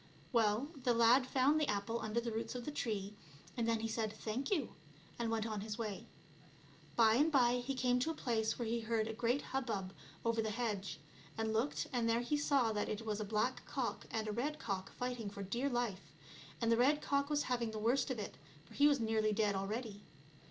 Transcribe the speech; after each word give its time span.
Well, 0.33 0.69
the 0.81 0.95
lad 0.95 1.27
found 1.27 1.61
the 1.61 1.67
apple 1.67 1.99
under 2.01 2.19
the 2.19 2.31
roots 2.31 2.55
of 2.55 2.65
the 2.65 2.71
tree, 2.71 3.13
and 3.55 3.67
then 3.67 3.81
he 3.81 3.87
said" 3.87 4.11
thank 4.25 4.49
you," 4.49 4.73
and 5.19 5.29
went 5.29 5.45
on 5.45 5.61
his 5.61 5.77
way. 5.77 6.07
By 6.95 7.13
and 7.13 7.31
by 7.31 7.57
he 7.59 7.75
came 7.75 7.99
to 7.99 8.09
a 8.09 8.15
place 8.15 8.57
where 8.57 8.67
he 8.67 8.79
heard 8.79 9.07
a 9.07 9.13
great 9.13 9.43
hubbub 9.43 9.93
over 10.25 10.41
the 10.41 10.49
hedge; 10.49 10.99
he 11.37 11.43
looked 11.43 11.85
and 11.93 12.09
there 12.09 12.21
he 12.21 12.35
saw 12.35 12.71
that 12.71 12.89
it 12.89 13.05
was 13.05 13.19
a 13.19 13.23
black 13.23 13.63
cock 13.67 14.07
and 14.09 14.27
a 14.27 14.31
red 14.31 14.57
cock 14.57 14.91
fighting 14.93 15.29
for 15.29 15.43
dear 15.43 15.69
life, 15.69 16.11
and 16.59 16.71
the 16.71 16.77
red 16.77 17.03
cock 17.03 17.29
was 17.29 17.43
having 17.43 17.69
the 17.69 17.77
worst 17.77 18.09
of 18.09 18.17
it, 18.17 18.39
for 18.65 18.73
it 18.79 18.87
was 18.87 18.99
nearly 18.99 19.31
dead 19.33 19.53
already. 19.53 20.01